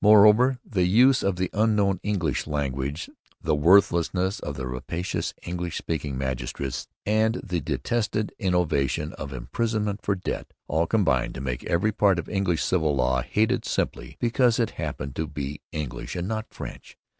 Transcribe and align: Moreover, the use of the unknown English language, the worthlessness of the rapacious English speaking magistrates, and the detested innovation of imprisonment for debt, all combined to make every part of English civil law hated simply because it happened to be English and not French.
Moreover, 0.03 0.57
the 0.65 0.85
use 0.87 1.21
of 1.21 1.35
the 1.35 1.51
unknown 1.53 1.99
English 2.01 2.47
language, 2.47 3.07
the 3.39 3.53
worthlessness 3.53 4.39
of 4.39 4.55
the 4.55 4.65
rapacious 4.65 5.35
English 5.43 5.77
speaking 5.77 6.17
magistrates, 6.17 6.87
and 7.05 7.35
the 7.43 7.59
detested 7.59 8.33
innovation 8.39 9.13
of 9.19 9.31
imprisonment 9.31 9.99
for 10.01 10.15
debt, 10.15 10.53
all 10.67 10.87
combined 10.87 11.35
to 11.35 11.39
make 11.41 11.63
every 11.65 11.91
part 11.91 12.17
of 12.17 12.27
English 12.29 12.63
civil 12.65 12.95
law 12.95 13.21
hated 13.21 13.63
simply 13.63 14.17
because 14.19 14.59
it 14.59 14.71
happened 14.71 15.15
to 15.17 15.27
be 15.27 15.61
English 15.71 16.15
and 16.15 16.27
not 16.27 16.47
French. 16.49 16.97